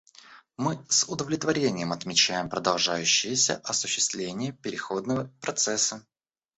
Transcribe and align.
Мы 0.57 0.83
с 0.89 1.07
удовлетворением 1.07 1.91
отмечаем 1.93 2.49
продолжающееся 2.49 3.57
осуществление 3.63 4.51
переходного 4.51 5.31
процесса. 5.41 6.03